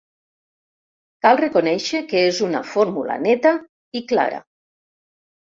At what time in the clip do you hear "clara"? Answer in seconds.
4.15-4.41